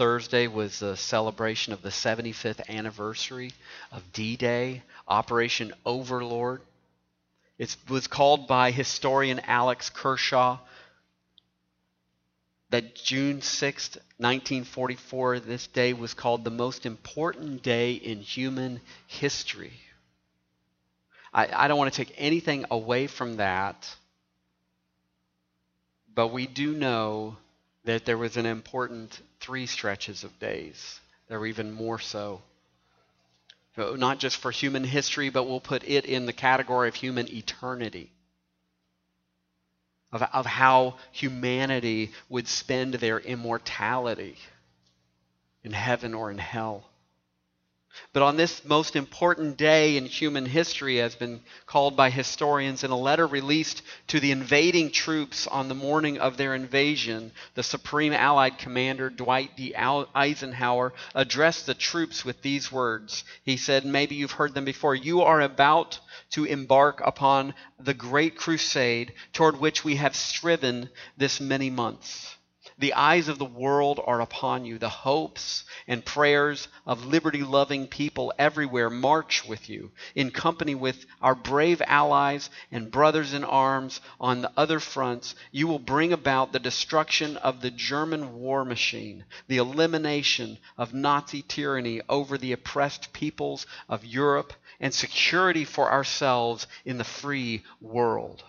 [0.00, 3.52] Thursday was the celebration of the 75th anniversary
[3.92, 6.62] of D Day, Operation Overlord.
[7.58, 10.56] It was called by historian Alex Kershaw
[12.70, 19.74] that June 6, 1944, this day was called the most important day in human history.
[21.30, 23.94] I, I don't want to take anything away from that,
[26.14, 27.36] but we do know
[27.84, 31.00] that there was an important three stretches of days.
[31.28, 32.42] There were even more so.
[33.76, 38.10] Not just for human history, but we'll put it in the category of human eternity.
[40.12, 44.36] Of, of how humanity would spend their immortality
[45.62, 46.89] in heaven or in hell.
[48.12, 52.90] But on this most important day in human history, has been called by historians in
[52.90, 58.12] a letter released to the invading troops on the morning of their invasion, the Supreme
[58.12, 59.74] Allied Commander Dwight D.
[59.76, 63.22] Eisenhower addressed the troops with these words.
[63.44, 64.94] He said, Maybe you've heard them before.
[64.94, 71.40] You are about to embark upon the great crusade toward which we have striven this
[71.40, 72.34] many months.
[72.80, 74.78] The eyes of the world are upon you.
[74.78, 81.04] The hopes and prayers of liberty loving people everywhere march with you, in company with
[81.20, 85.34] our brave allies and brothers in arms on the other fronts.
[85.52, 91.42] You will bring about the destruction of the German war machine, the elimination of Nazi
[91.42, 98.42] tyranny over the oppressed peoples of Europe, and security for ourselves in the free world.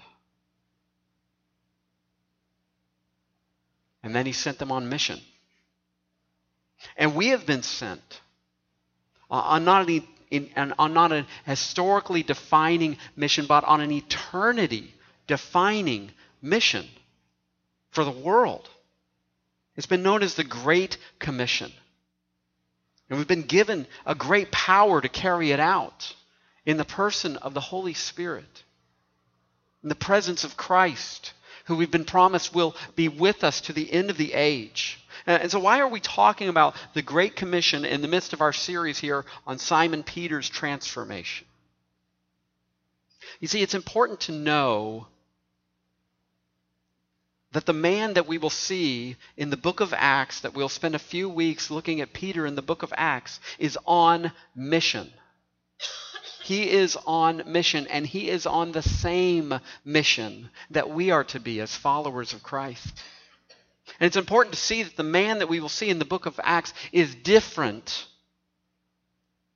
[4.04, 5.20] And then he sent them on mission.
[6.98, 8.22] And we have been sent
[9.30, 14.94] uh, on not, an, on not a historically defining mission, but on an eternity
[15.28, 16.88] defining mission
[17.92, 18.70] for the world.
[19.76, 21.72] It's been known as the Great Commission.
[23.10, 26.16] And we've been given a great power to carry it out
[26.66, 28.64] in the person of the Holy Spirit,
[29.84, 31.34] in the presence of Christ
[31.66, 35.00] who we've been promised will be with us to the end of the age.
[35.28, 38.42] Uh, and so, why are we talking about the Great Commission in the midst of
[38.42, 41.46] our series here on Simon Peter's transformation?
[43.40, 45.08] You see, it's important to know
[47.52, 50.96] that the man that we will see in the book of Acts, that we'll spend
[50.96, 55.12] a few weeks looking at Peter in the book of Acts, is on mission.
[56.44, 61.40] He is on mission, and he is on the same mission that we are to
[61.40, 62.94] be as followers of Christ.
[64.00, 66.26] And it's important to see that the man that we will see in the book
[66.26, 68.08] of Acts is different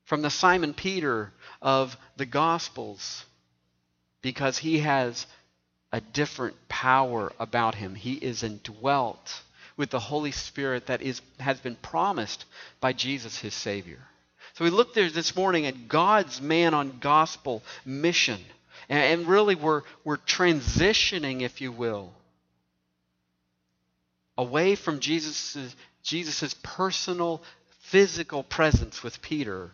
[0.03, 3.25] from the Simon Peter of the Gospels
[4.22, 5.25] because he has
[5.91, 7.96] a different power about him.
[7.96, 9.41] He is indwelt
[9.78, 12.46] with the Holy Spirit that is, has been promised
[12.79, 14.00] by Jesus, his Savior.
[14.56, 18.40] So we looked there this morning at God's man on gospel mission.
[18.88, 22.14] And, really, we're, we're transitioning, if you will,
[24.38, 27.42] away from Jesus' Jesus's personal,
[27.80, 29.72] physical presence with Peter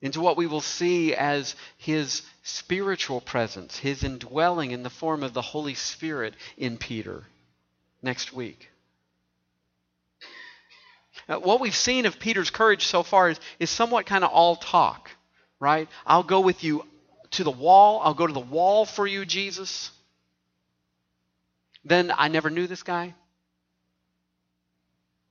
[0.00, 5.32] into what we will see as his spiritual presence, his indwelling in the form of
[5.32, 7.22] the Holy Spirit in Peter
[8.02, 8.68] next week.
[11.28, 14.56] Uh, what we've seen of Peter's courage so far is, is somewhat kind of all
[14.56, 15.10] talk,
[15.58, 15.88] right?
[16.06, 16.84] I'll go with you
[17.32, 18.00] to the wall.
[18.02, 19.90] I'll go to the wall for you, Jesus.
[21.84, 23.14] Then I never knew this guy.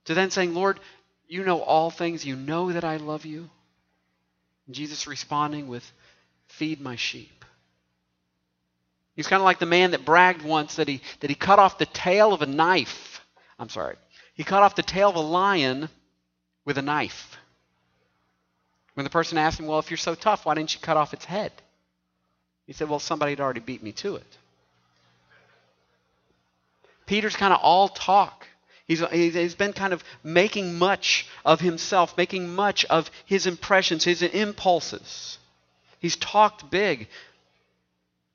[0.06, 0.80] To then saying, Lord,
[1.28, 2.24] you know all things.
[2.24, 3.50] You know that I love you.
[4.66, 5.90] And Jesus responding with,
[6.48, 7.44] Feed my sheep.
[9.16, 11.78] He's kind of like the man that bragged once that he, that he cut off
[11.78, 13.20] the tail of a knife.
[13.58, 13.96] I'm sorry.
[14.36, 15.88] He cut off the tail of a lion
[16.66, 17.38] with a knife.
[18.94, 21.14] When the person asked him, Well, if you're so tough, why didn't you cut off
[21.14, 21.52] its head?
[22.66, 24.38] He said, Well, somebody had already beat me to it.
[27.06, 28.46] Peter's kind of all talk.
[28.86, 34.22] He's, he's been kind of making much of himself, making much of his impressions, his
[34.22, 35.38] impulses.
[35.98, 37.08] He's talked big.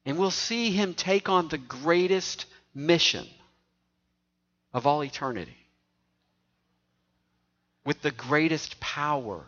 [0.06, 3.28] And we'll see him take on the greatest mission
[4.74, 5.61] of all eternity
[7.86, 9.44] with the greatest power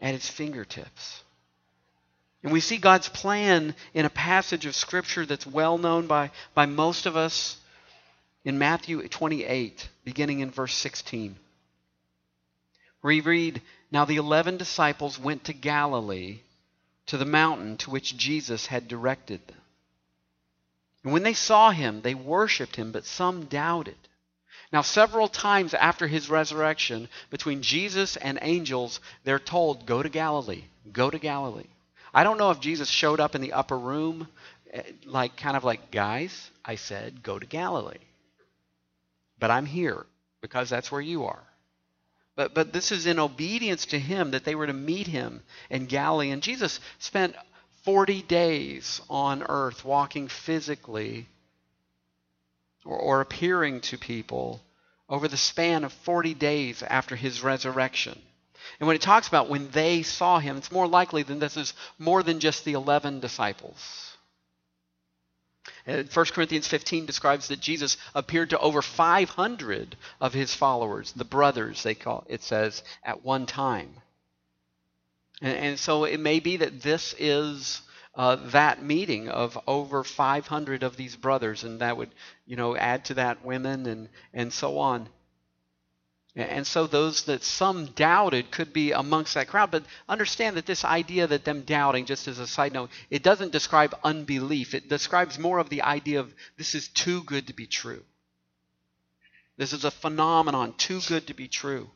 [0.00, 1.22] at its fingertips.
[2.42, 6.66] And we see God's plan in a passage of Scripture that's well known by, by
[6.66, 7.56] most of us
[8.44, 11.36] in Matthew 28, beginning in verse 16.
[13.02, 16.40] We read, Now the eleven disciples went to Galilee,
[17.06, 19.56] to the mountain to which Jesus had directed them.
[21.04, 23.96] And when they saw him, they worshipped him, but some doubted.
[24.72, 30.64] Now, several times after his resurrection, between Jesus and angels, they're told, Go to Galilee.
[30.92, 31.66] Go to Galilee.
[32.14, 34.28] I don't know if Jesus showed up in the upper room,
[34.72, 37.98] eh, like kind of like, Guys, I said, go to Galilee.
[39.38, 40.06] But I'm here
[40.40, 41.42] because that's where you are.
[42.34, 45.84] But, but this is in obedience to him that they were to meet him in
[45.84, 46.30] Galilee.
[46.30, 47.36] And Jesus spent
[47.84, 51.26] 40 days on earth walking physically
[52.84, 54.60] or, or appearing to people
[55.08, 58.18] over the span of 40 days after his resurrection.
[58.80, 61.74] And when it talks about when they saw him, it's more likely than this is
[61.98, 64.16] more than just the 11 disciples.
[65.84, 71.82] 1 Corinthians 15 describes that Jesus appeared to over 500 of his followers, the brothers,
[71.82, 73.90] they call it says, at one time.
[75.40, 77.80] And, and so it may be that this is
[78.14, 82.10] uh, that meeting of over 500 of these brothers, and that would,
[82.46, 85.08] you know, add to that women and, and so on.
[86.34, 89.70] And so those that some doubted could be amongst that crowd.
[89.70, 93.52] But understand that this idea that them doubting, just as a side note, it doesn't
[93.52, 94.74] describe unbelief.
[94.74, 98.02] It describes more of the idea of this is too good to be true.
[99.58, 101.90] This is a phenomenon too good to be true.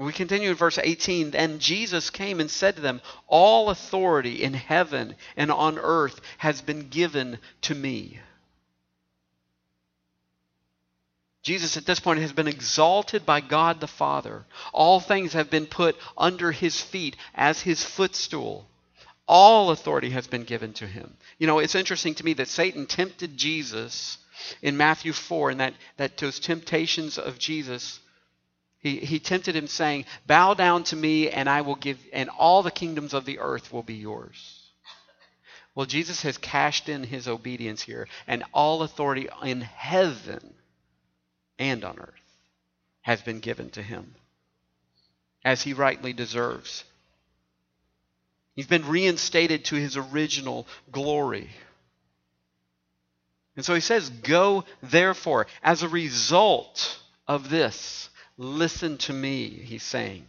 [0.00, 1.32] We continue in verse 18.
[1.32, 6.62] Then Jesus came and said to them, All authority in heaven and on earth has
[6.62, 8.18] been given to me.
[11.42, 14.46] Jesus at this point has been exalted by God the Father.
[14.72, 18.66] All things have been put under his feet as his footstool.
[19.28, 21.14] All authority has been given to him.
[21.38, 24.16] You know, it's interesting to me that Satan tempted Jesus
[24.62, 28.00] in Matthew 4, and that, that those temptations of Jesus,
[28.80, 32.62] he, he tempted him saying, Bow down to me, and I will give, and all
[32.62, 34.56] the kingdoms of the earth will be yours.
[35.74, 40.54] Well, Jesus has cashed in his obedience here, and all authority in heaven
[41.58, 42.14] and on earth
[43.02, 44.14] has been given to him,
[45.44, 46.84] as he rightly deserves.
[48.54, 51.50] He's been reinstated to his original glory.
[53.56, 55.46] And so he says, Go therefore.
[55.62, 56.98] As a result
[57.28, 58.09] of this,
[58.40, 60.26] listen to me, he's saying.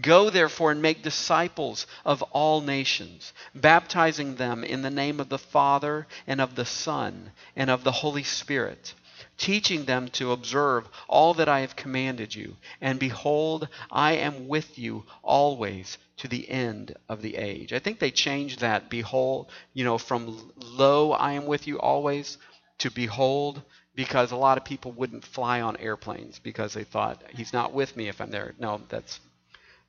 [0.00, 5.38] Go therefore and make disciples of all nations, baptizing them in the name of the
[5.38, 8.94] Father and of the Son and of the Holy Spirit
[9.40, 12.56] teaching them to observe all that I have commanded you.
[12.80, 17.72] And behold, I am with you always to the end of the age.
[17.72, 22.36] I think they changed that, behold, you know, from lo, I am with you always,
[22.78, 23.62] to behold,
[24.00, 27.94] because a lot of people wouldn't fly on airplanes because they thought, he's not with
[27.98, 28.54] me if I'm there.
[28.58, 29.20] No, that's.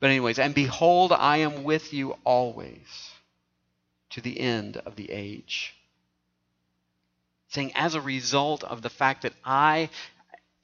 [0.00, 3.10] But, anyways, and behold, I am with you always
[4.10, 5.74] to the end of the age
[7.48, 9.88] saying, as a result of the fact that I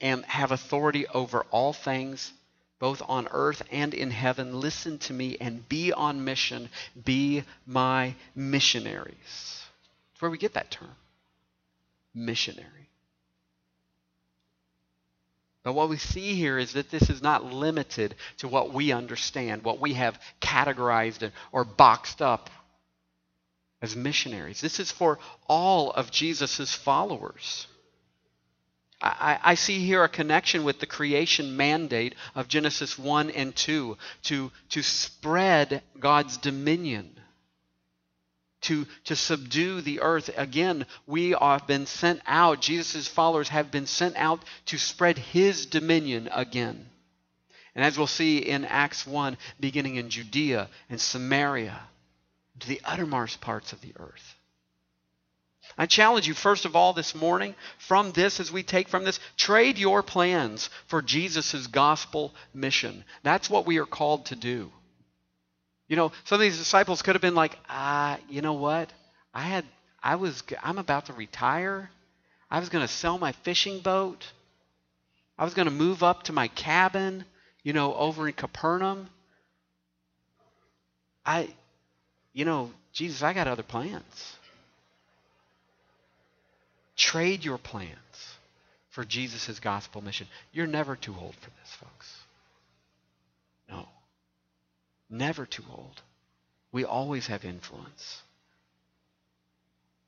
[0.03, 2.35] am, have authority over all things,
[2.79, 6.69] both on earth and in heaven, listen to me and be on mission.
[7.03, 9.65] Be my missionaries.
[10.13, 10.97] That's where we get that term
[12.15, 12.88] missionary.
[15.69, 19.65] But what we see here is that this is not limited to what we understand,
[19.65, 22.49] what we have categorized or boxed up
[23.83, 24.63] as missionaries.
[24.63, 27.67] This is for all of Jesus' followers.
[29.03, 33.99] I, I, see here a connection with the creation mandate of Genesis 1 and 2
[34.23, 37.15] to, to spread God's dominion,
[38.69, 40.31] to, to subdue the earth.
[40.37, 45.67] Again, we have been sent out, Jesus' followers have been sent out to spread his
[45.67, 46.89] dominion again.
[47.75, 51.81] And as we'll see in Acts 1, beginning in Judea and Samaria
[52.61, 54.35] to the uttermost parts of the earth.
[55.77, 59.21] I challenge you, first of all, this morning, from this, as we take from this,
[59.37, 63.05] trade your plans for Jesus' gospel mission.
[63.23, 64.73] That's what we are called to do.
[65.89, 68.93] You know, some of these disciples could have been like, ah, you know what?
[69.35, 69.65] I had,
[70.03, 71.91] I was, I'm about to retire.
[72.51, 74.27] I was going to sell my fishing boat.
[75.39, 77.25] I was going to move up to my cabin,
[77.63, 79.09] you know, over in Capernaum.
[81.25, 81.49] I,
[82.33, 84.37] you know, Jesus, I got other plans.
[86.97, 87.95] Trade your plans
[88.91, 90.27] for Jesus' gospel mission.
[90.53, 92.18] You're never too old for this, folks.
[95.11, 96.03] Never too old.
[96.73, 98.23] We always have influence.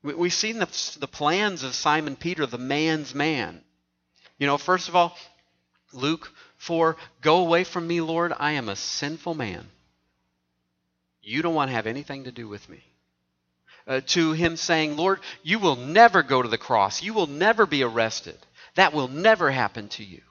[0.03, 3.61] We've seen the, the plans of Simon Peter, the man's man.
[4.39, 5.15] You know, first of all,
[5.93, 9.67] Luke 4 Go away from me, Lord, I am a sinful man.
[11.21, 12.83] You don't want to have anything to do with me.
[13.87, 17.01] uh, to him saying, Lord, you will never go to the cross.
[17.01, 18.37] You will never be arrested.
[18.75, 20.21] That will never happen to you.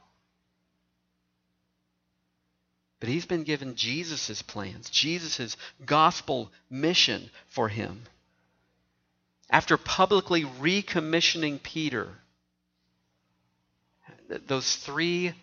[3.01, 8.03] But he's been given Jesus' plans, Jesus' gospel mission for him.
[9.49, 12.19] After publicly recommissioning Peter,
[14.47, 15.35] those three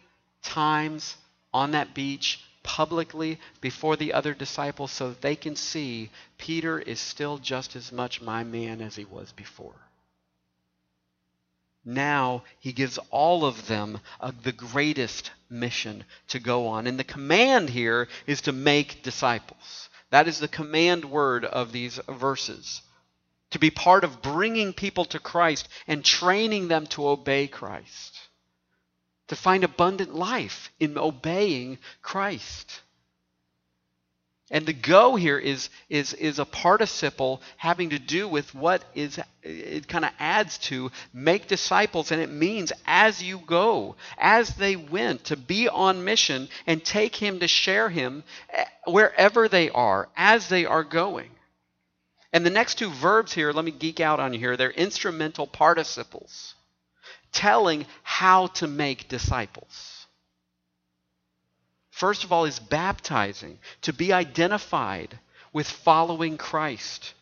[0.43, 1.17] times
[1.53, 6.99] on that beach publicly before the other disciples so that they can see Peter is
[6.99, 9.86] still just as much my man as he was before.
[11.87, 16.85] Now he gives all of them uh, the greatest mission to go on.
[16.85, 19.89] And the command here is to make disciples.
[20.09, 22.81] That is the command word of these verses.
[23.51, 28.19] To be part of bringing people to Christ and training them to obey Christ
[29.27, 32.81] to find abundant life in obeying Christ.
[34.49, 39.19] And the go here is, is, is a participle having to do with what is,
[39.43, 44.77] it kind of adds to make disciples, and it means as you go, as they
[44.77, 48.23] went, to be on mission and take him to share him
[48.53, 51.31] eh, wherever they are, as they are going.
[52.31, 55.47] And the next two verbs here, let me geek out on you here, they're instrumental
[55.47, 56.55] participles
[57.33, 59.96] telling how to make disciples.
[61.97, 65.17] First of all, is baptizing, to be identified
[65.51, 67.15] with following Christ,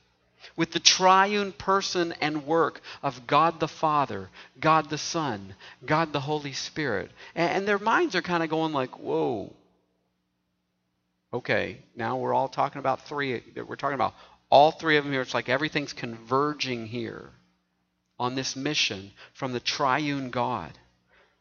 [0.57, 4.29] with the triune person and work of God the Father,
[4.59, 5.55] God the Son,
[5.85, 7.09] God the Holy Spirit.
[7.35, 9.53] And, their minds are kind of going like, whoa.
[11.31, 13.41] Okay, now we're all talking about three.
[13.55, 14.13] We're talking about
[14.49, 15.21] all three of them here.
[15.21, 17.29] It's like everything's converging here
[18.19, 20.77] on this mission from the triune God.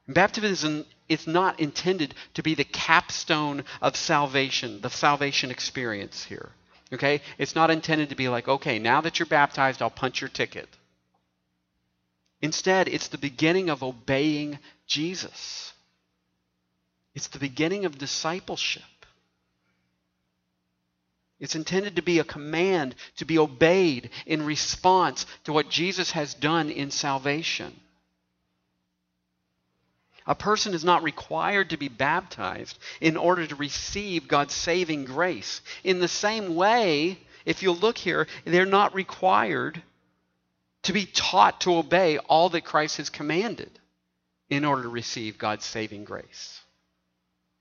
[0.06, 6.50] Baptism is not intended to be the capstone of salvation, the salvation experience here.
[6.92, 7.20] Okay?
[7.38, 10.68] It's not intended to be like, okay, now that you're baptized, I'll punch your ticket.
[12.40, 15.72] Instead, it's the beginning of obeying Jesus.
[17.14, 18.82] It's the beginning of discipleship.
[21.40, 26.34] It's intended to be a command to be obeyed in response to what Jesus has
[26.34, 27.78] done in salvation.
[30.26, 35.60] A person is not required to be baptized in order to receive God's saving grace.
[35.82, 39.82] In the same way, if you look here, they're not required
[40.84, 43.70] to be taught to obey all that Christ has commanded
[44.48, 46.60] in order to receive God's saving grace.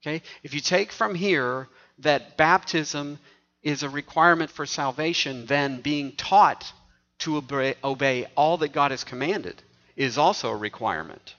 [0.02, 0.22] Okay?
[0.44, 1.68] If you take from here
[2.00, 3.20] that baptism
[3.62, 6.72] is a requirement for salvation, then being taught
[7.20, 7.38] to
[7.84, 9.62] obey, all that God has commanded
[9.96, 11.36] is also a requirement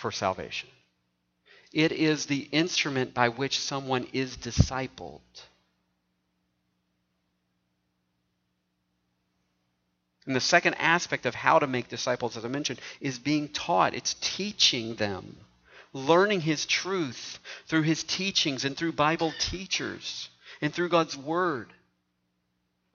[0.00, 0.68] for salvation.
[1.72, 5.20] It is the instrument by which someone is discipled.
[10.26, 13.94] And the second aspect of how to make disciples, as I mentioned, is being taught.
[13.94, 15.36] It's teaching them,
[15.92, 20.28] learning His truth through His teachings and through Bible teachers
[20.60, 21.72] and through God's Word.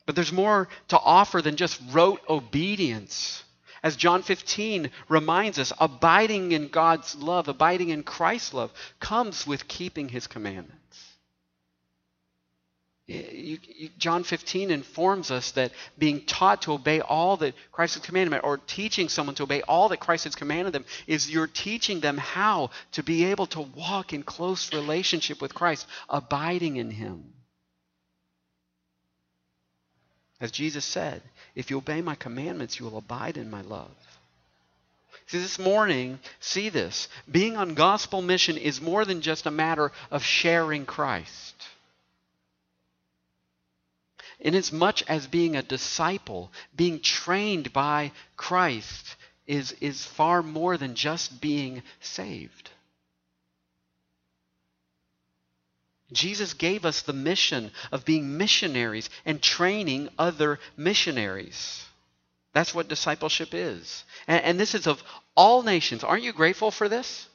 [0.05, 3.43] But there's more to offer than just rote obedience.
[3.85, 9.67] As John 15 reminds us, abiding in God's love, abiding in Christ's love, comes with
[9.67, 11.17] keeping His commandments.
[13.05, 18.03] You, you, John 15 informs us that being taught to obey all that Christ has
[18.03, 21.99] commanded, or teaching someone to obey all that Christ has commanded them, is you're teaching
[21.99, 27.34] them how to be able to walk in close relationship with Christ, abiding in Him.
[30.39, 31.21] As Jesus said,
[31.55, 33.95] if you obey my commandments, you will abide in my love.
[35.27, 37.07] See, this morning, see this.
[37.31, 41.55] Being on gospel mission is more than just a matter of sharing Christ.
[44.39, 49.15] Inasmuch as being a disciple, being trained by Christ,
[49.47, 52.69] is, is far more than just being saved.
[56.11, 61.85] Jesus gave us the mission of being missionaries and training other missionaries.
[62.53, 64.03] That's what discipleship is.
[64.27, 65.03] And, and, this is of
[65.35, 66.03] all nations.
[66.03, 67.27] Aren't you grateful for this?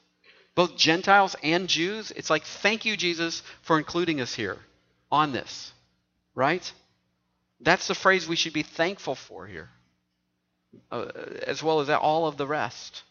[0.55, 2.11] Both Gentiles and Jews.
[2.13, 4.59] It's like, thank you, Jesus, for including us here
[5.11, 5.73] on this.
[6.35, 6.73] Right?
[7.61, 9.69] That's the phrase we should be thankful for here,
[10.91, 11.07] uh,
[11.47, 13.03] as well as all of the rest.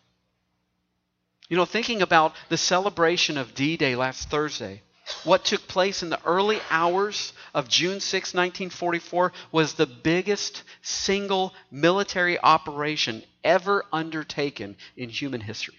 [1.49, 4.81] You know, thinking about the celebration of D Day last Thursday,
[5.23, 11.53] what took place in the early hours of June 6, 1944, was the biggest single
[11.71, 15.75] military operation ever undertaken in human history.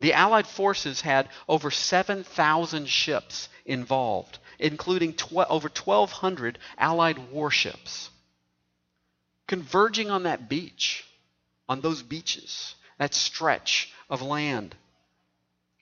[0.00, 8.10] The Allied forces had over 7,000 ships involved, including tw- over 1,200 Allied warships.
[9.48, 11.04] converging on that beach,
[11.68, 14.76] on those beaches, that stretch of land.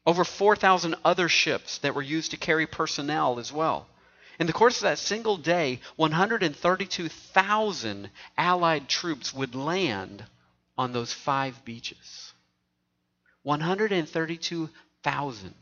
[0.06, 3.88] Over 4,000 other ships that were used to carry personnel as well.
[4.38, 10.25] In the course of that single day, 132,000 Allied troops would land
[10.78, 12.32] on those five beaches.
[13.42, 15.54] 132,000.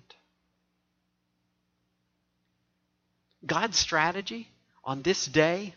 [3.47, 4.49] God's strategy
[4.83, 5.75] on this day,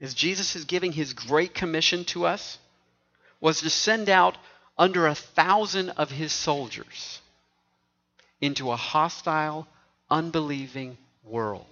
[0.00, 2.58] as Jesus is giving his great commission to us,
[3.40, 4.36] was to send out
[4.78, 7.20] under a thousand of his soldiers
[8.42, 9.66] into a hostile,
[10.10, 11.64] unbelieving world.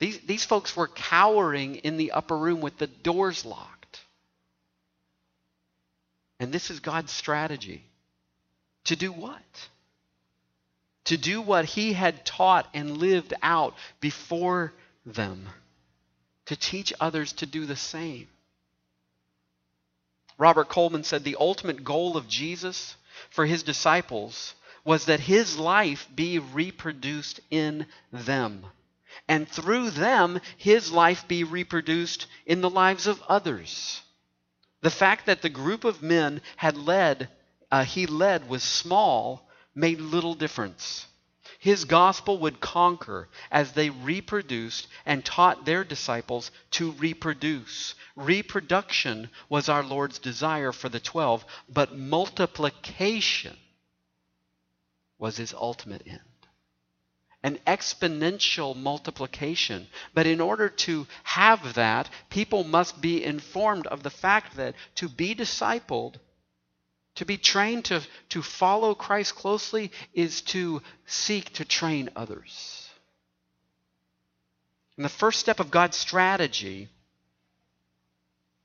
[0.00, 4.00] These, these folks were cowering in the upper room with the doors locked.
[6.40, 7.84] And this is God's strategy.
[8.84, 9.68] To do what?
[11.04, 14.72] To do what he had taught and lived out before
[15.06, 15.46] them.
[16.46, 18.26] To teach others to do the same.
[20.38, 22.96] Robert Coleman said the ultimate goal of Jesus
[23.28, 28.64] for his disciples was that his life be reproduced in them
[29.28, 34.02] and through them his life be reproduced in the lives of others.
[34.82, 37.28] The fact that the group of men had led,
[37.70, 41.06] uh, he led was small, made little difference.
[41.60, 47.94] His gospel would conquer as they reproduced and taught their disciples to reproduce.
[48.16, 53.58] Reproduction was our Lord's desire for the twelve, but multiplication
[55.18, 56.20] was his ultimate end
[57.42, 59.86] an exponential multiplication.
[60.14, 65.08] But in order to have that, people must be informed of the fact that to
[65.08, 66.16] be discipled,
[67.20, 68.00] to be trained to,
[68.30, 72.88] to follow Christ closely, is to seek to train others.
[74.96, 76.88] And the first step of God's strategy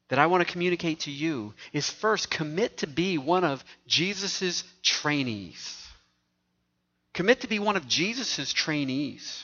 [0.08, 4.64] that I want to communicate to you is first commit to be one of Jesus'
[4.82, 5.86] trainees.
[7.14, 9.44] Commit to be one of Jesus' trainees.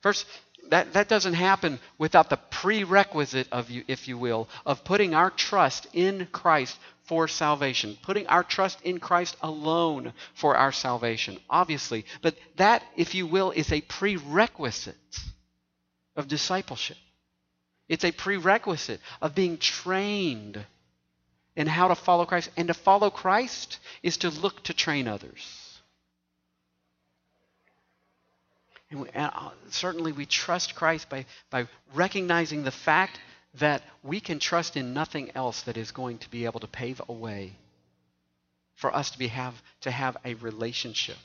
[0.00, 0.26] First,
[0.70, 5.30] that, that doesn't happen without the prerequisite of you, if you will, of putting our
[5.30, 12.04] trust in Christ for salvation, putting our trust in Christ alone for our salvation, obviously.
[12.22, 14.96] But that, if you will, is a prerequisite
[16.16, 16.96] of discipleship.
[17.88, 20.64] It's a prerequisite of being trained
[21.56, 22.50] in how to follow Christ.
[22.56, 25.59] And to follow Christ is to look to train others.
[28.90, 33.18] And, we, and uh, certainly we trust Christ by, by recognizing the fact
[33.58, 37.00] that we can trust in nothing else that is going to be able to pave
[37.08, 37.52] a way
[38.76, 41.18] for us to, be, have, to have a relationship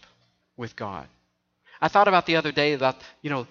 [0.58, 1.08] with God.
[1.82, 3.48] I thought about the other day about, you know,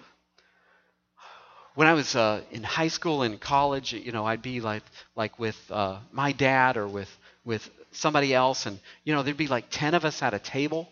[1.75, 4.83] when I was uh, in high school and college, you know, I'd be like,
[5.15, 7.09] like with uh, my dad or with,
[7.43, 10.87] with somebody else, and, you know, there'd be like 10 of us at a table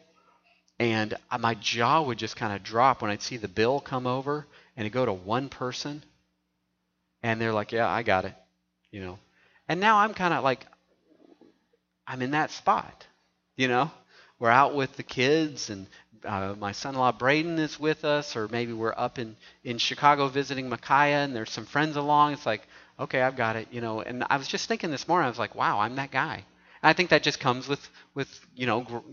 [0.84, 4.46] and my jaw would just kind of drop when I'd see the bill come over
[4.76, 6.04] and it go to one person.
[7.22, 8.34] And they're like, yeah, I got it.
[8.92, 9.20] You know.
[9.70, 10.66] And now I'm kind of like,
[12.06, 13.08] I'm in that spot.
[13.56, 13.92] You know.
[14.40, 15.88] We're out with the kids and
[16.26, 20.70] uh, my son-in-law Braden is with us, or maybe we're up in, in Chicago visiting
[20.70, 22.34] Micaiah, and there's some friends along.
[22.34, 22.62] It's like,
[23.00, 24.02] okay, I've got it, you know.
[24.02, 26.36] And I was just thinking this morning, I was like, wow, I'm that guy.
[26.36, 29.04] And I think that just comes with with you know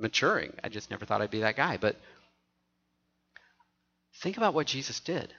[0.00, 0.52] maturing.
[0.64, 1.76] I just never thought I'd be that guy.
[1.76, 1.96] But
[4.16, 5.32] think about what Jesus did.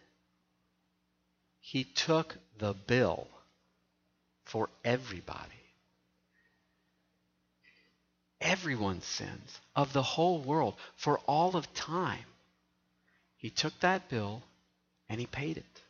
[1.59, 3.27] He took the bill
[4.45, 5.39] for everybody.
[8.39, 12.25] Everyone's sins of the whole world for all of time.
[13.37, 14.41] He took that bill
[15.09, 15.81] and he paid it.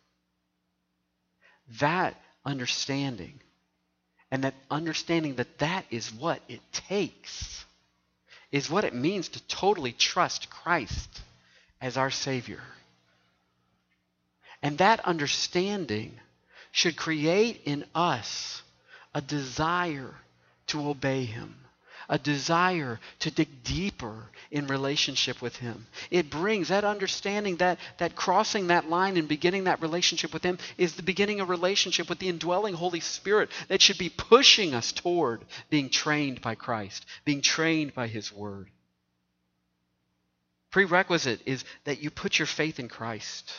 [1.80, 3.40] That understanding,
[4.30, 7.66] and that understanding that that is what it takes
[8.52, 11.22] is what it means to totally trust Christ
[11.80, 12.62] as our Savior.
[14.62, 16.20] And that understanding
[16.72, 18.62] should create in us
[19.14, 20.14] a desire
[20.68, 21.56] to obey Him
[22.12, 25.88] a desire to dig deeper in relationship with Him.
[26.12, 30.60] It brings that understanding that, that crossing that line and beginning that relationship with Him
[30.78, 34.92] is the beginning of relationship with the indwelling Holy Spirit that should be pushing us
[34.92, 38.70] toward being trained by Christ, being trained by His Word.
[40.70, 43.54] Prerequisite is that you put your faith in Christ.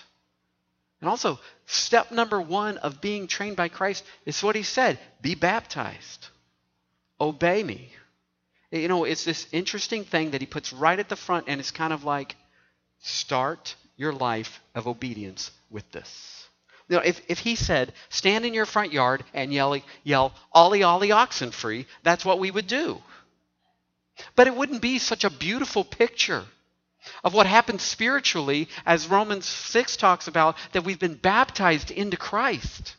[1.00, 5.34] And also, step number one of being trained by Christ is what he said be
[5.34, 6.28] baptized,
[7.18, 7.90] obey me.
[8.72, 11.70] You know, it's this interesting thing that he puts right at the front, and it's
[11.70, 12.36] kind of like
[13.00, 16.46] start your life of obedience with this.
[16.88, 20.82] You know, if, if he said, stand in your front yard and yell, yell Ollie,
[20.82, 22.98] Ollie, oxen free, that's what we would do.
[24.36, 26.44] But it wouldn't be such a beautiful picture
[27.24, 32.96] of what happens spiritually, as Romans 6 talks about, that we've been baptized into Christ.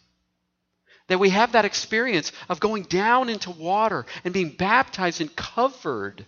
[1.07, 6.25] That we have that experience of going down into water and being baptized and covered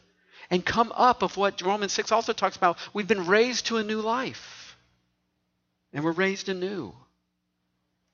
[0.49, 2.77] and come up of what Romans 6 also talks about.
[2.93, 4.77] We've been raised to a new life.
[5.93, 6.93] And we're raised anew.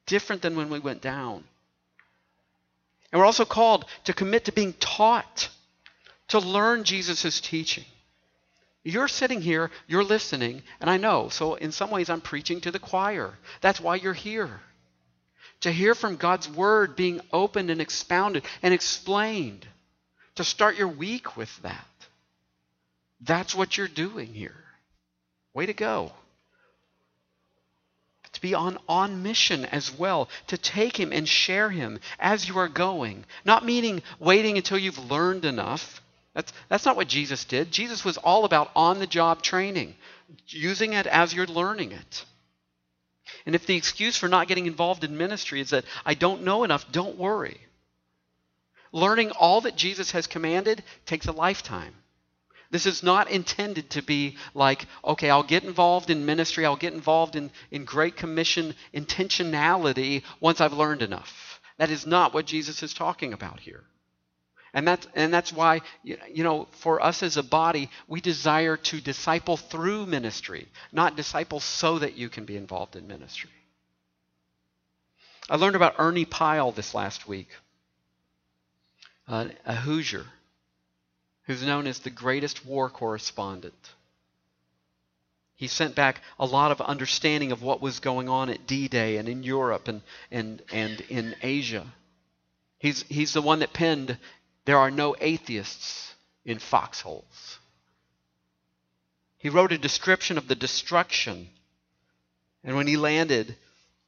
[0.05, 1.43] Different than when we went down.
[3.11, 5.49] And we're also called to commit to being taught,
[6.29, 7.85] to learn Jesus' teaching.
[8.83, 12.71] You're sitting here, you're listening, and I know, so in some ways I'm preaching to
[12.71, 13.33] the choir.
[13.61, 14.61] That's why you're here.
[15.61, 19.67] To hear from God's word being opened and expounded and explained.
[20.35, 21.87] To start your week with that.
[23.21, 24.55] That's what you're doing here.
[25.53, 26.11] Way to go.
[28.33, 32.57] To be on, on mission as well, to take him and share him as you
[32.57, 33.25] are going.
[33.43, 36.01] Not meaning waiting until you've learned enough
[36.33, 37.71] that's, that's not what Jesus did.
[37.71, 39.95] Jesus was all about on the job training,
[40.47, 42.25] using it as you're learning it.
[43.45, 46.63] And if the excuse for not getting involved in ministry is that I don't know
[46.63, 47.59] enough, don't worry.
[48.91, 51.95] Learning all that Jesus has commanded takes a lifetime.
[52.71, 56.93] This is not intended to be like, okay, I'll get involved in ministry, I'll get
[56.93, 61.59] involved in, in Great Commission intentionality once I've learned enough.
[61.77, 63.83] That is not what Jesus is talking about here.
[64.73, 69.01] And that's, and that's why, you know, for us as a body, we desire to
[69.01, 73.49] disciple through ministry, not disciple so that you can be involved in ministry.
[75.49, 77.49] I learned about Ernie Pyle this last week,
[79.27, 80.25] a Hoosier
[81.43, 83.93] who's known as the greatest war correspondent.
[85.55, 89.17] He sent back a lot of understanding of what was going on at D Day
[89.17, 91.85] and in Europe and, and, and in Asia.
[92.79, 94.17] He's, he's the one that penned
[94.65, 96.13] there are no atheists
[96.45, 97.59] in foxholes.
[99.37, 101.49] He wrote a description of the destruction.
[102.63, 103.55] And when he landed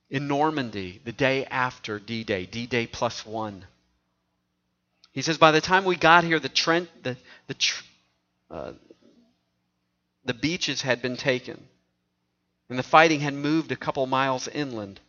[0.10, 3.66] in Normandy the day after D Day, D Day plus one,
[5.12, 7.16] he says, by the time we got here, the, Trent, the,
[7.48, 7.56] the,
[8.50, 8.74] uh,
[10.26, 11.64] the beaches had been taken,
[12.68, 15.00] and the fighting had moved a couple miles inland.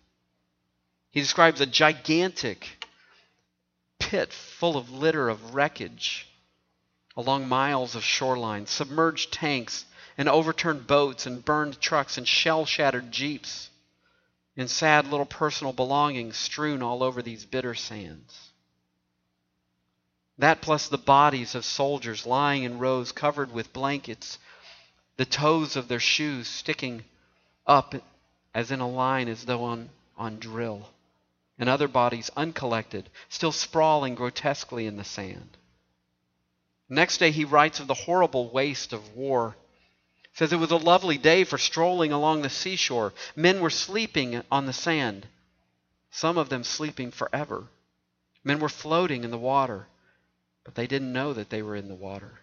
[1.11, 2.84] He describes a gigantic
[3.99, 6.29] pit full of litter of wreckage
[7.17, 9.85] along miles of shoreline, submerged tanks
[10.17, 13.71] and overturned boats and burned trucks and shell shattered jeeps,
[14.57, 18.51] and sad little personal belongings strewn all over these bitter sands.
[20.39, 24.39] That plus the bodies of soldiers lying in rows covered with blankets,
[25.17, 27.05] the toes of their shoes sticking
[27.67, 27.95] up
[28.53, 30.89] as in a line as though on, on drill
[31.59, 35.57] and other bodies uncollected, still sprawling grotesquely in the sand.
[36.89, 39.57] Next day, he writes of the horrible waste of war.
[40.35, 43.13] Says it was a lovely day for strolling along the seashore.
[43.37, 45.29] Men were sleeping on the sand,
[46.11, 47.69] some of them sleeping forever.
[48.43, 49.87] Men were floating in the water,
[50.65, 52.41] but they didn't know that they were in the water,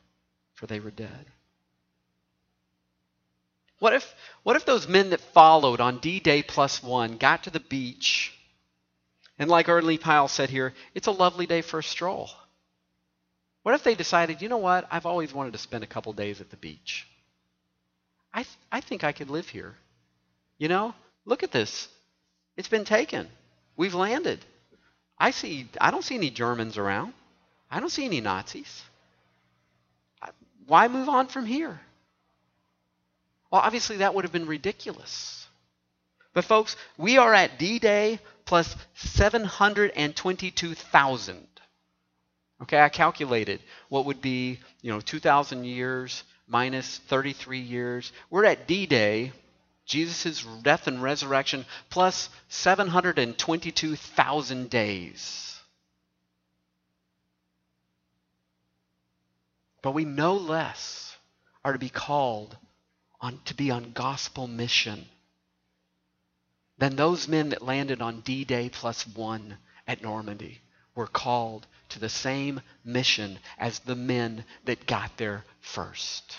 [0.53, 1.25] for they were dead.
[3.79, 7.49] What if, what if those men that followed on D Day plus one got to
[7.49, 8.37] the beach
[9.41, 12.29] and like Ernie Pyle said here, it's a lovely day for a stroll.
[13.63, 16.41] What if they decided, you know what, I've always wanted to spend a couple days
[16.41, 17.07] at the beach.
[18.31, 19.73] I, th- I think I could live here.
[20.59, 20.93] You know,
[21.25, 21.87] look at this.
[22.55, 23.29] It's been taken.
[23.75, 24.45] We've landed.
[25.17, 27.13] I see I don't see any Germans around.
[27.71, 28.83] I don't see any Nazis.
[30.67, 31.79] Why move on from here?
[33.51, 35.47] Well, obviously that would have been ridiculous.
[36.33, 38.19] But folks, we are at D-Day
[38.51, 41.47] plus 722,000.
[42.61, 48.11] Okay, I calculated what would be, you know, 2,000 years minus 33 years.
[48.29, 49.31] We're at D Day,
[49.85, 55.61] Jesus' death and resurrection, plus 722,000 days.
[59.81, 61.15] But we no less
[61.63, 62.57] are to be called
[63.21, 65.05] on, to be on gospel mission
[66.81, 70.61] then those men that landed on D Day plus one at Normandy
[70.95, 76.35] were called to the same mission as the men that got there first.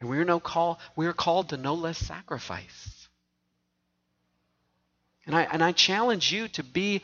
[0.00, 3.08] And we are no call we are called to no less sacrifice.
[5.24, 7.02] And I and I challenge you to be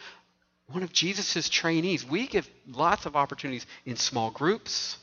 [0.66, 2.04] one of Jesus' trainees.
[2.04, 4.98] We give lots of opportunities in small groups,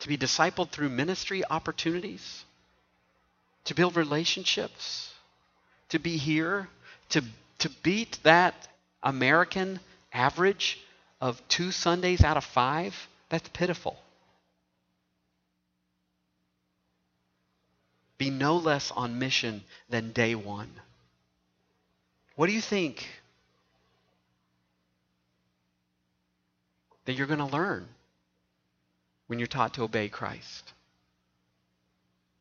[0.00, 2.44] to be discipled through ministry opportunities.
[3.64, 5.12] To build relationships,
[5.90, 6.68] to be here,
[7.10, 7.22] to,
[7.58, 8.68] to beat that
[9.02, 9.80] American
[10.12, 10.78] average
[11.20, 13.96] of two Sundays out of five, that's pitiful.
[18.16, 20.70] Be no less on mission than day one.
[22.34, 23.06] What do you think
[27.04, 27.88] that you're going to learn
[29.28, 30.72] when you're taught to obey Christ?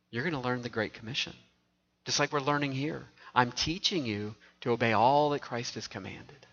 [0.09, 1.33] You're going to learn the Great Commission,
[2.05, 3.05] just like we're learning here.
[3.35, 6.47] I'm teaching you to obey all that Christ has commanded.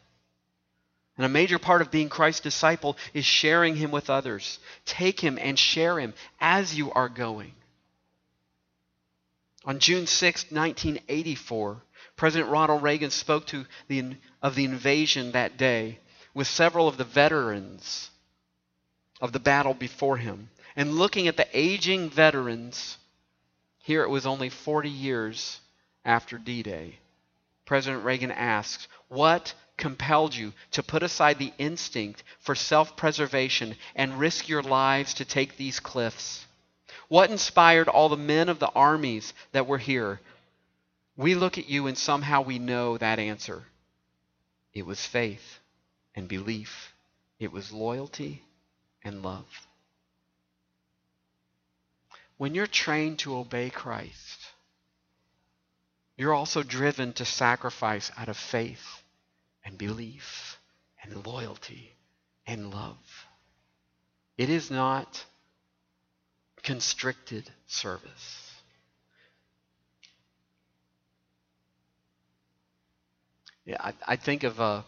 [1.16, 4.58] And a major part of being Christ's disciple is sharing him with others.
[4.84, 7.52] Take him and share him as you are going.
[9.64, 11.80] On June 6, 1984,
[12.16, 16.00] President Ronald Reagan spoke to the, of the invasion that day
[16.34, 18.10] with several of the veterans
[19.20, 20.50] of the battle before him.
[20.76, 22.98] And looking at the aging veterans,
[23.84, 25.60] here it was only 40 years
[26.06, 26.98] after D Day.
[27.66, 34.18] President Reagan asked, What compelled you to put aside the instinct for self preservation and
[34.18, 36.46] risk your lives to take these cliffs?
[37.08, 40.18] What inspired all the men of the armies that were here?
[41.14, 43.64] We look at you and somehow we know that answer.
[44.72, 45.58] It was faith
[46.14, 46.94] and belief,
[47.38, 48.42] it was loyalty
[49.02, 49.66] and love.
[52.36, 54.40] When you're trained to obey Christ,
[56.16, 59.02] you're also driven to sacrifice out of faith
[59.64, 60.58] and belief
[61.02, 61.94] and loyalty
[62.46, 63.26] and love.
[64.36, 65.24] It is not
[66.62, 68.50] constricted service.
[73.64, 74.84] Yeah, I, I think of a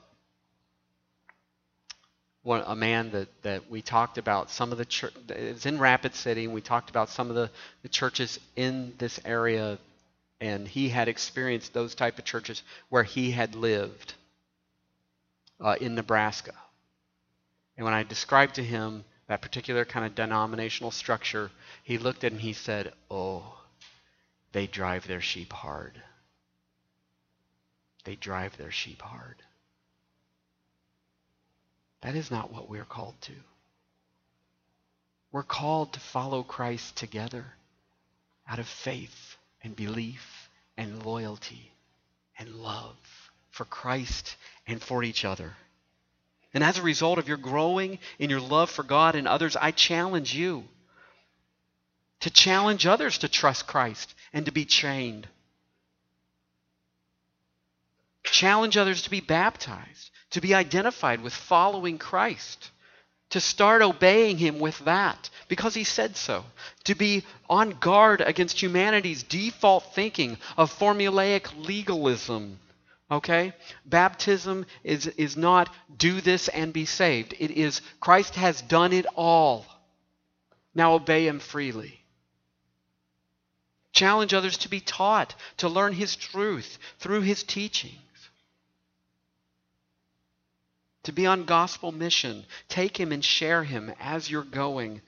[2.47, 5.13] one, a man that, that we talked about some of the church.
[5.29, 7.51] It's in Rapid City, and we talked about some of the,
[7.83, 9.79] the churches in this area
[10.41, 14.15] and he had experienced those type of churches where he had lived
[15.61, 16.53] uh, in Nebraska.
[17.77, 21.51] And when I described to him that particular kind of denominational structure,
[21.83, 23.59] he looked at and he said, "Oh,
[24.53, 26.01] they drive their sheep hard.
[28.05, 29.37] They drive their sheep hard."
[32.07, 33.33] That is not what we're called to.
[35.33, 37.45] We're called to follow Christ together
[38.49, 41.73] out of faith and belief and loyalty
[42.39, 42.97] and love
[43.51, 44.37] for Christ
[44.69, 45.55] and for each other.
[46.55, 49.73] And as a result of your growing in your love for God and others, I
[49.73, 50.63] challenge you
[52.21, 55.27] to challenge others to trust Christ and to be chained.
[58.27, 62.71] Challenge others to be baptized, to be identified with following Christ
[63.31, 66.45] to start obeying him with that because he said so.
[66.85, 72.59] To be on guard against humanity's default thinking of formulaic legalism.
[73.11, 73.53] Okay?
[73.85, 77.35] Baptism is, is not do this and be saved.
[77.39, 79.67] It is Christ has done it all.
[80.75, 82.01] Now obey him freely.
[83.93, 87.97] Challenge others to be taught, to learn his truth through his teaching
[91.07, 92.45] to be on gospel mission.
[92.69, 95.01] Take him and share him as you're going.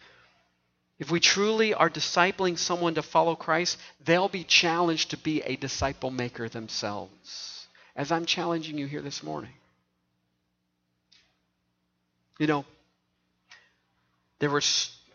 [0.99, 5.57] If we truly are discipling someone to follow Christ, they'll be challenged to be a
[5.57, 9.53] disciple maker themselves, as I'm challenging you here this morning.
[12.39, 12.65] You know,
[14.39, 14.63] there were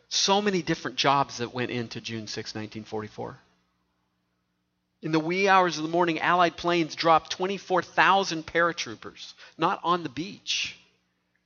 [0.10, 3.38] so many different jobs that went into June 6, 1944.
[5.03, 10.09] In the wee hours of the morning, Allied planes dropped 24,000 paratroopers, not on the
[10.09, 10.77] beach,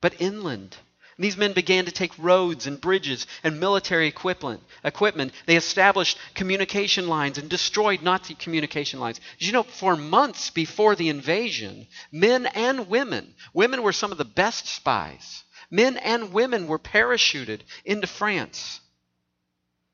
[0.00, 0.76] but inland.
[1.16, 4.62] And these men began to take roads and bridges and military equipment.
[4.84, 5.32] equipment.
[5.46, 9.20] They established communication lines and destroyed Nazi communication lines.
[9.40, 14.24] You know, for months before the invasion, men and women, women were some of the
[14.24, 15.42] best spies.
[15.68, 18.80] Men and women were parachuted into France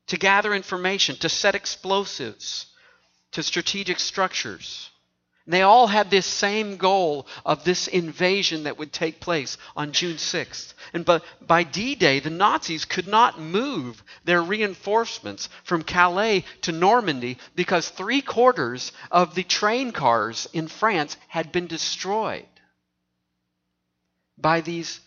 [0.05, 2.67] to gather information, to set explosives
[3.35, 4.89] to strategic structures.
[5.45, 9.91] And they all had this same goal of this invasion that would take place on
[9.91, 10.73] June 6th.
[10.93, 17.37] And but by D-Day, the Nazis could not move their reinforcements from Calais to Normandy
[17.55, 22.47] because three quarters of the train cars in France had been destroyed
[24.37, 25.01] by these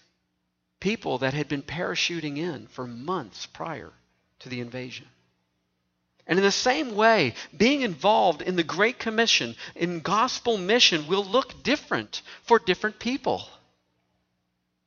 [0.80, 3.90] people that had been parachuting in for months prior
[4.40, 5.06] to the invasion.
[6.28, 11.24] And in the same way, being involved in the Great Commission, in gospel mission, will
[11.24, 13.42] look different for different people.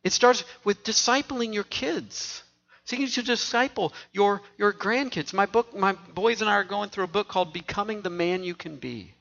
[0.04, 2.44] It starts with discipling your kids
[2.92, 5.34] Seeking to disciple your, your grandkids.
[5.34, 8.44] My book, my boys and I are going through a book called Becoming the Man
[8.44, 9.14] You Can Be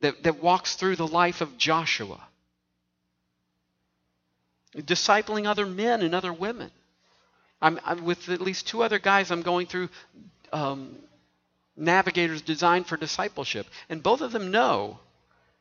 [0.00, 2.18] that, that walks through the life of Joshua.
[4.74, 6.70] Discipling other men and other women.
[7.60, 9.88] I'm, I'm with at least two other guys, I'm going through
[10.52, 10.96] um,
[11.78, 13.66] navigators designed for discipleship.
[13.88, 14.98] And both of them know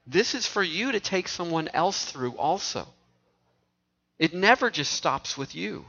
[0.05, 2.87] this is for you to take someone else through also.
[4.17, 5.85] It never just stops with you.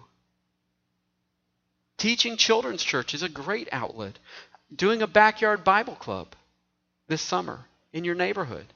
[1.97, 4.19] Teaching children's church is a great outlet.
[4.75, 6.35] Doing a backyard Bible club
[7.09, 8.67] this summer in your neighborhood.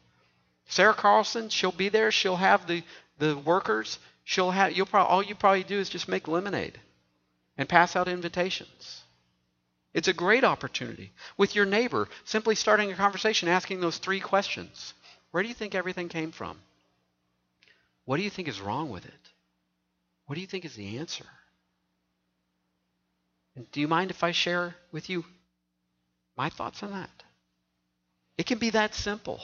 [0.66, 2.10] Sarah Carlson, she'll be there.
[2.10, 2.82] She'll have the,
[3.18, 3.98] the workers.
[4.24, 6.80] She'll have you'll probably all you probably do is just make lemonade
[7.58, 9.02] and pass out invitations.
[9.94, 14.94] It's a great opportunity with your neighbor, simply starting a conversation, asking those three questions.
[15.30, 16.58] Where do you think everything came from?
[18.04, 19.30] What do you think is wrong with it?
[20.26, 21.26] What do you think is the answer?
[23.54, 25.24] And do you mind if I share with you
[26.36, 27.10] my thoughts on that?
[28.38, 29.40] It can be that simple.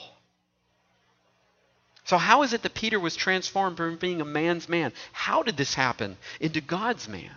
[2.05, 4.93] So, how is it that Peter was transformed from being a man's man?
[5.11, 7.35] How did this happen into God's man?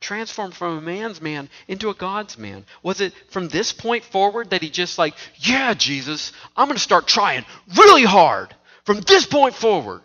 [0.00, 2.64] Transformed from a man's man into a God's man.
[2.82, 6.82] Was it from this point forward that he just, like, yeah, Jesus, I'm going to
[6.82, 7.44] start trying
[7.76, 10.00] really hard from this point forward?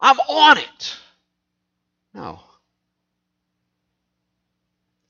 [0.00, 0.96] I'm on it.
[2.14, 2.40] No.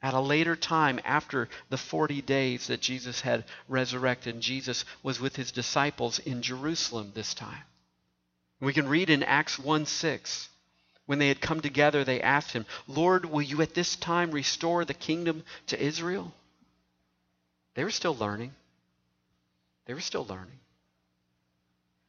[0.02, 5.36] At a later time, after the 40 days that Jesus had resurrected, Jesus was with
[5.36, 7.62] his disciples in Jerusalem this time.
[8.60, 10.48] We can read in Acts 1 6.
[11.06, 14.84] When they had come together, they asked him, Lord, will you at this time restore
[14.84, 16.32] the kingdom to Israel?
[17.74, 18.52] They were still learning.
[19.86, 20.58] They were still learning.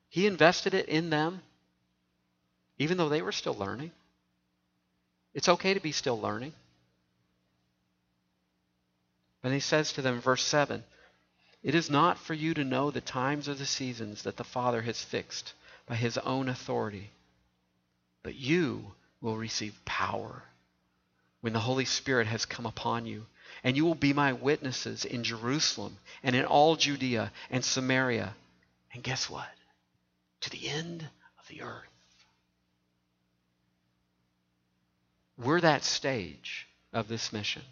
[0.09, 1.41] He invested it in them,
[2.77, 3.91] even though they were still learning.
[5.33, 6.53] It's okay to be still learning.
[9.41, 10.83] And he says to them, verse 7
[11.63, 14.83] It is not for you to know the times or the seasons that the Father
[14.83, 15.53] has fixed
[15.87, 17.09] by his own authority,
[18.23, 20.43] but you will receive power
[21.41, 23.25] when the Holy Spirit has come upon you.
[23.63, 28.33] And you will be my witnesses in Jerusalem and in all Judea and Samaria.
[28.93, 29.49] And guess what?
[30.41, 31.07] To the end
[31.39, 31.87] of the earth.
[35.37, 37.63] We're that stage of this mission.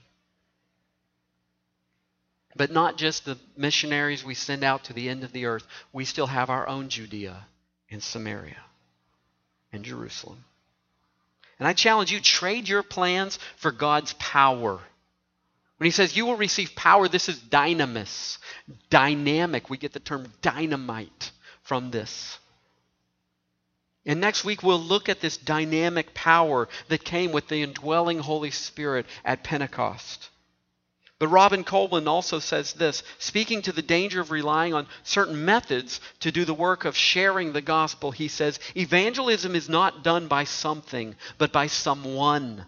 [2.55, 5.65] But not just the missionaries we send out to the end of the earth.
[5.93, 7.45] We still have our own Judea
[7.89, 8.61] and Samaria
[9.71, 10.43] and Jerusalem.
[11.59, 14.79] And I challenge you trade your plans for God's power.
[15.77, 18.39] When he says you will receive power, this is dynamis,
[18.89, 19.69] dynamic.
[19.69, 21.31] We get the term dynamite
[21.61, 22.39] from this.
[24.05, 28.49] And next week we'll look at this dynamic power that came with the indwelling Holy
[28.49, 30.30] Spirit at Pentecost.
[31.21, 36.01] But Robert Coleman also says this speaking to the danger of relying on certain methods
[36.21, 40.45] to do the work of sharing the gospel, he says, Evangelism is not done by
[40.45, 42.65] something, but by someone.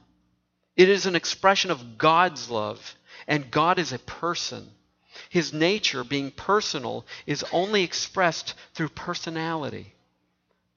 [0.76, 2.96] It is an expression of God's love,
[3.28, 4.70] and God is a person.
[5.30, 9.96] His nature, being personal, is only expressed through personality.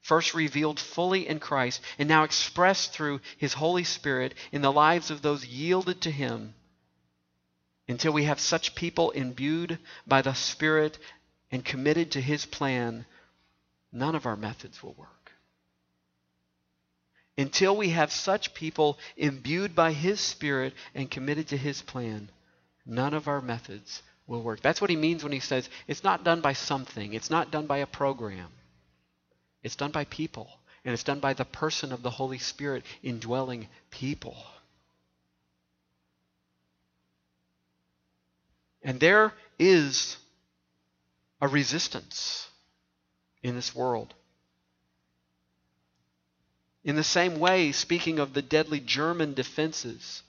[0.00, 5.10] First revealed fully in Christ, and now expressed through His Holy Spirit in the lives
[5.10, 6.54] of those yielded to Him
[7.88, 10.98] until we have such people imbued by the Spirit
[11.50, 13.06] and committed to His plan,
[13.92, 15.32] none of our methods will work.
[17.38, 22.30] Until we have such people imbued by His Spirit and committed to His plan,
[22.84, 24.60] none of our methods will work.
[24.60, 27.66] That's what He means when He says it's not done by something, it's not done
[27.66, 28.48] by a program,
[29.62, 30.48] it's done by people.
[30.84, 34.36] And it's done by the person of the Holy Spirit indwelling people.
[38.86, 40.16] And there is
[41.40, 42.48] a resistance
[43.42, 44.14] in this world.
[46.84, 50.22] In the same way, speaking of the deadly German defenses,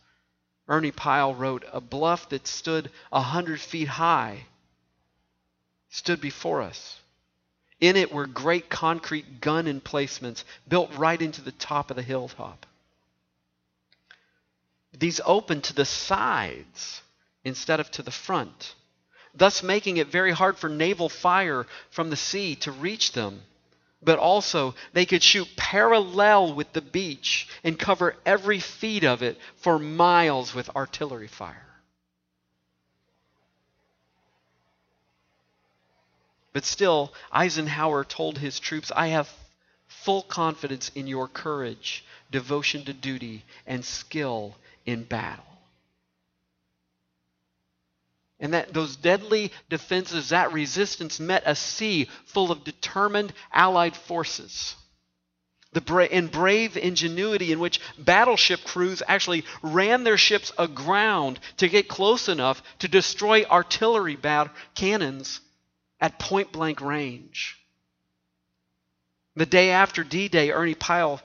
[0.68, 4.48] Ernie Pyle wrote, A bluff that stood a hundred feet high
[5.92, 7.00] stood before us.
[7.80, 12.66] In it were great concrete gun emplacements built right into the top of the hilltop.
[14.98, 17.04] These opened to the sides
[17.48, 18.76] instead of to the front,
[19.34, 23.42] thus making it very hard for naval fire from the sea to reach them.
[24.02, 29.40] But also, they could shoot parallel with the beach and cover every feet of it
[29.56, 31.64] for miles with artillery fire.
[36.54, 39.32] But still, Eisenhower told his troops, I have
[39.88, 45.57] full confidence in your courage, devotion to duty, and skill in battle.
[48.40, 54.76] And that those deadly defenses, that resistance met a sea full of determined allied forces.
[55.74, 61.68] The bra- and brave ingenuity in which battleship crews actually ran their ships aground to
[61.68, 65.42] get close enough to destroy artillery bat- cannons
[66.00, 67.58] at point blank range.
[69.36, 71.22] The day after D Day, Ernie Pyle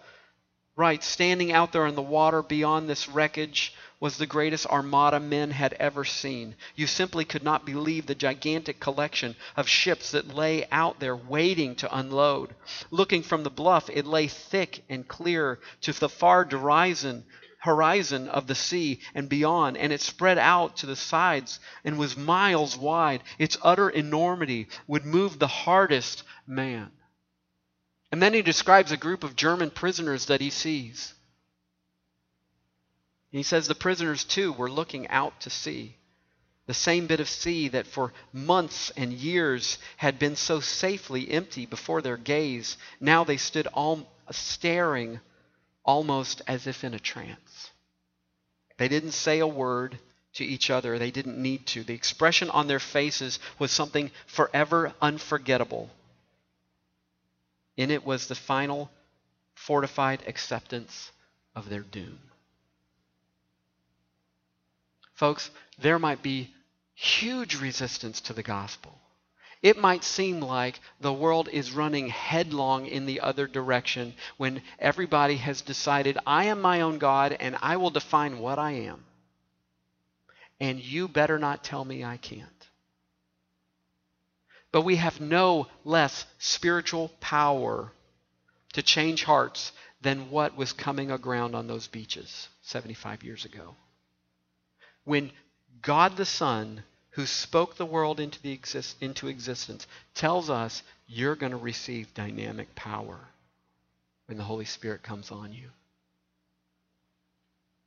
[0.76, 5.50] writes Standing out there in the water beyond this wreckage was the greatest armada men
[5.50, 6.56] had ever seen.
[6.74, 11.76] You simply could not believe the gigantic collection of ships that lay out there waiting
[11.76, 12.54] to unload.
[12.90, 17.24] Looking from the bluff, it lay thick and clear to the far horizon
[17.62, 22.16] horizon of the sea and beyond, and it spread out to the sides and was
[22.16, 23.22] miles wide.
[23.38, 26.90] Its utter enormity would move the hardest man.
[28.12, 31.14] And then he describes a group of German prisoners that he sees.
[33.30, 35.96] He says the prisoners, too, were looking out to sea.
[36.66, 41.64] The same bit of sea that for months and years had been so safely empty
[41.64, 42.76] before their gaze.
[43.00, 45.20] Now they stood all, staring
[45.82, 47.70] almost as if in a trance.
[48.76, 49.98] They didn't say a word
[50.34, 51.82] to each other, they didn't need to.
[51.82, 55.90] The expression on their faces was something forever unforgettable.
[57.76, 58.90] In it was the final
[59.54, 61.12] fortified acceptance
[61.54, 62.18] of their doom.
[65.14, 66.52] Folks, there might be
[66.94, 68.98] huge resistance to the gospel.
[69.62, 75.36] It might seem like the world is running headlong in the other direction when everybody
[75.36, 79.04] has decided, I am my own God and I will define what I am.
[80.58, 82.51] And you better not tell me I can't.
[84.72, 87.92] But we have no less spiritual power
[88.72, 93.76] to change hearts than what was coming aground on those beaches 75 years ago
[95.04, 95.30] when
[95.82, 101.36] God the Son, who spoke the world into, the exist, into existence, tells us you're
[101.36, 103.18] going to receive dynamic power
[104.26, 105.70] when the Holy Spirit comes on you.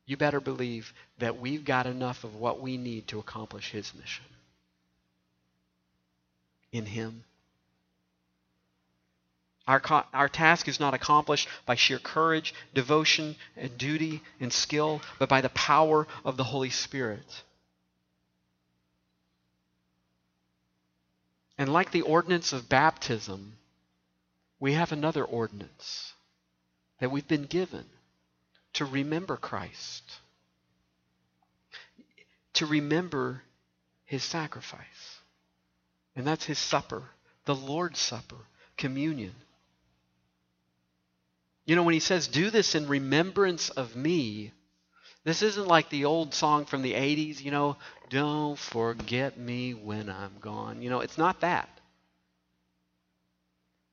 [0.06, 4.26] You better believe that we've got enough of what we need to accomplish His mission.
[6.72, 7.24] In Him.
[9.68, 9.82] Our,
[10.14, 15.42] our task is not accomplished by sheer courage, devotion, and duty and skill, but by
[15.42, 17.44] the power of the Holy Spirit.
[21.58, 23.54] And like the ordinance of baptism,
[24.60, 26.14] we have another ordinance
[27.00, 27.86] that we've been given
[28.74, 30.04] to remember Christ,
[32.54, 33.42] to remember
[34.06, 35.15] his sacrifice.
[36.16, 37.04] And that's his supper,
[37.46, 38.38] the Lord's Supper,
[38.78, 39.36] communion.
[41.66, 44.52] You know, when he says, do this in remembrance of me,
[45.24, 47.78] this isn't like the old song from the 80s, you know,
[48.10, 50.82] don't forget me when I'm gone.
[50.84, 51.68] You know, it's not that.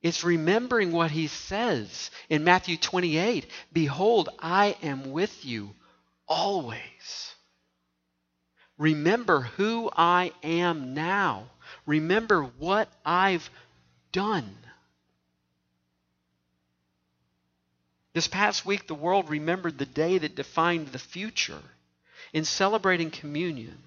[0.03, 5.71] It's remembering what he says in Matthew 28 Behold, I am with you
[6.27, 7.33] always.
[8.77, 11.49] Remember who I am now.
[11.85, 13.49] Remember what I've
[14.11, 14.55] done.
[18.13, 21.61] This past week, the world remembered the day that defined the future.
[22.31, 23.77] In celebrating communion,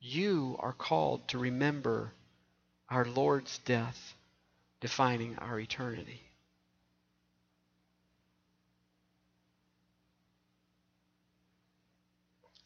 [0.00, 2.12] you are called to remember
[2.88, 4.14] our Lord's death
[4.80, 6.20] defining our eternity.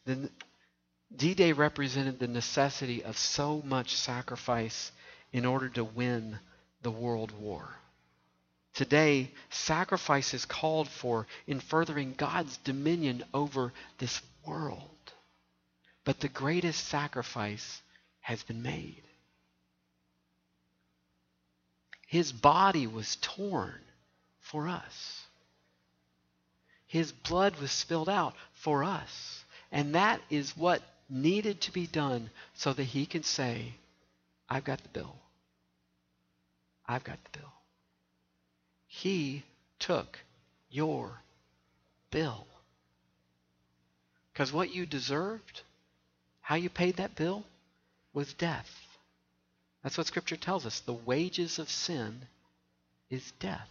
[0.05, 0.29] The
[1.15, 4.91] D Day represented the necessity of so much sacrifice
[5.33, 6.39] in order to win
[6.81, 7.75] the world war.
[8.73, 15.13] Today, sacrifice is called for in furthering God's dominion over this world.
[16.05, 17.81] But the greatest sacrifice
[18.21, 19.03] has been made.
[22.07, 23.81] His body was torn
[24.39, 25.23] for us.
[26.87, 29.43] His blood was spilled out for us.
[29.71, 33.73] And that is what needed to be done so that he can say,
[34.49, 35.15] I've got the bill.
[36.87, 37.53] I've got the bill.
[38.87, 39.43] He
[39.79, 40.19] took
[40.69, 41.11] your
[42.11, 42.45] bill.
[44.33, 45.61] Because what you deserved,
[46.41, 47.43] how you paid that bill,
[48.13, 48.69] was death.
[49.83, 50.79] That's what Scripture tells us.
[50.79, 52.21] The wages of sin
[53.09, 53.69] is death.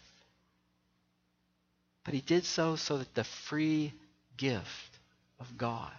[2.05, 3.93] But he did so so that the free
[4.37, 4.99] gift
[5.41, 5.93] of God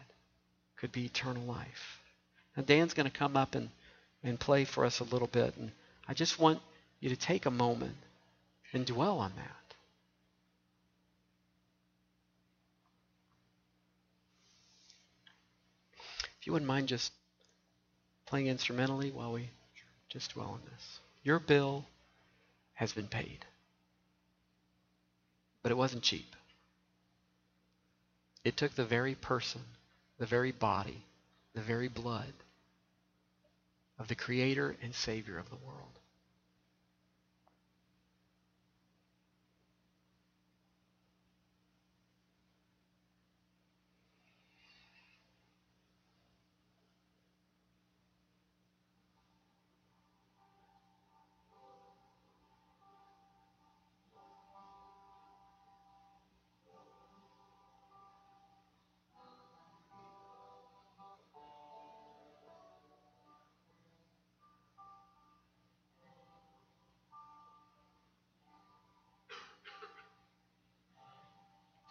[0.79, 1.99] could be eternal life.
[2.55, 3.69] Now, Dan's going to come up and,
[4.23, 5.55] and play for us a little bit.
[5.57, 5.71] And
[6.07, 6.59] I just want
[6.99, 7.95] you to take a moment
[8.73, 9.75] and dwell on that.
[16.39, 17.11] If you wouldn't mind just
[18.25, 19.49] playing instrumentally while we
[20.07, 20.99] just dwell on this.
[21.23, 21.85] Your bill
[22.75, 23.45] has been paid,
[25.61, 26.35] but it wasn't cheap.
[28.45, 29.61] It took the very person
[30.19, 31.03] the very body,
[31.55, 32.33] the very blood
[33.97, 35.98] of the Creator and Savior of the world.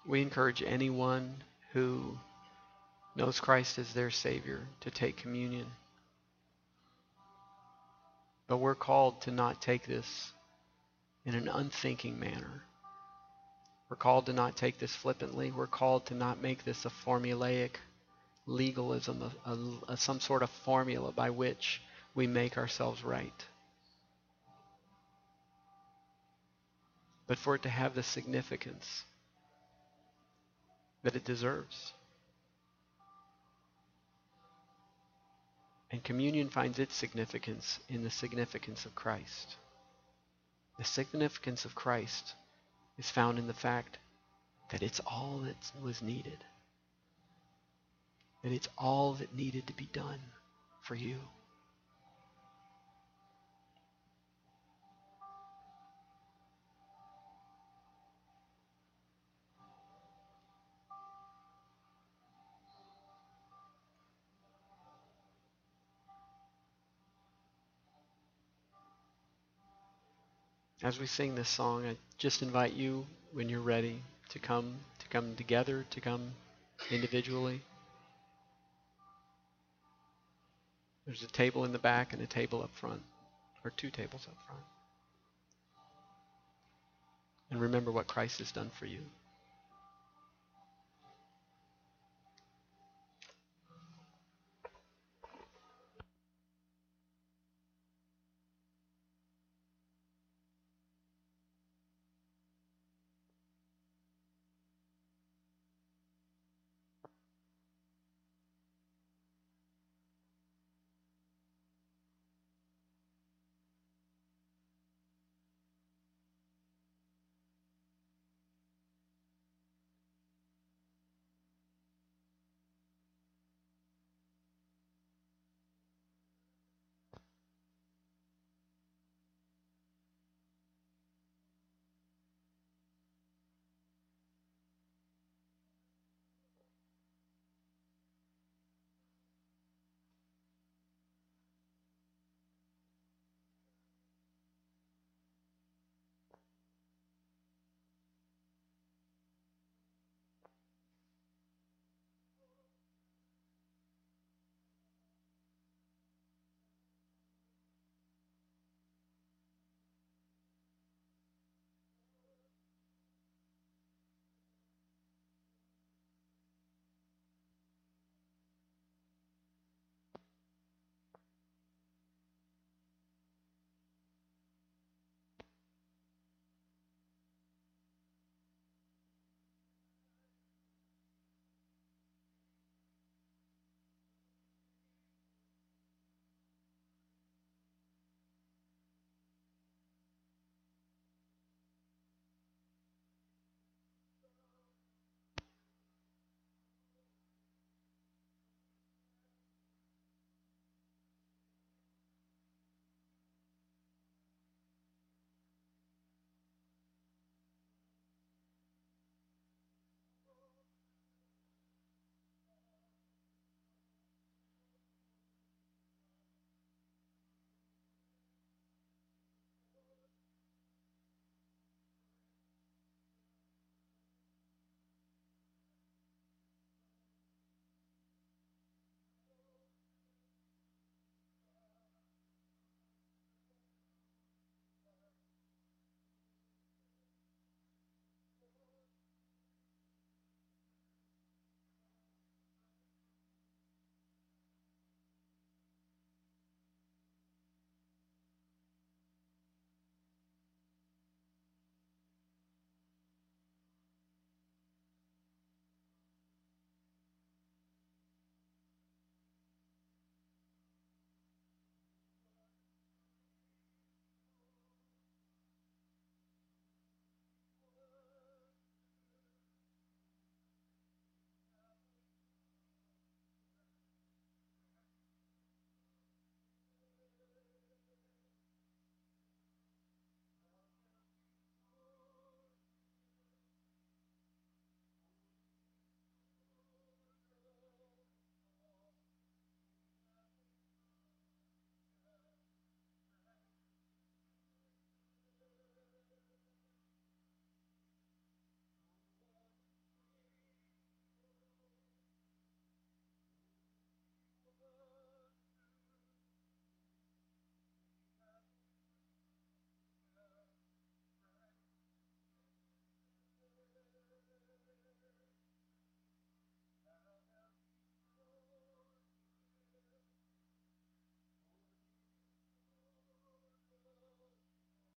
[0.08, 1.34] We encourage anyone
[1.74, 2.18] who
[3.14, 5.66] knows Christ as their Savior to take communion.
[8.46, 10.32] But we're called to not take this
[11.26, 12.62] in an unthinking manner.
[13.90, 15.50] We're called to not take this flippantly.
[15.50, 17.72] We're called to not make this a formulaic
[18.46, 21.82] legalism, a, a, a, some sort of formula by which
[22.14, 23.44] we make ourselves right.
[27.26, 29.04] But for it to have the significance
[31.02, 31.92] that it deserves.
[35.90, 39.56] And communion finds its significance in the significance of Christ.
[40.78, 42.34] The significance of Christ
[42.98, 43.98] is found in the fact
[44.70, 46.44] that it's all that was needed.
[48.42, 50.20] That it's all that needed to be done
[50.82, 51.16] for you.
[70.82, 75.08] As we sing this song, I just invite you when you're ready to come to
[75.08, 76.32] come together, to come
[76.90, 77.62] individually.
[81.06, 83.02] There's a table in the back and a table up front,
[83.64, 84.62] or two tables up front.
[87.50, 89.00] And remember what Christ has done for you.